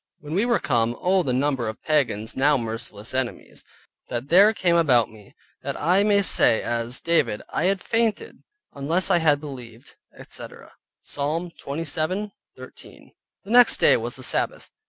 [0.19, 3.63] When we were come, Oh the number of pagans (now merciless enemies)
[4.09, 8.41] that there came about me, that I may say as David, "I had fainted,
[8.73, 13.11] unless I had believed, etc" (Psalm 27.13).
[13.43, 14.71] The next day was the Sabbath.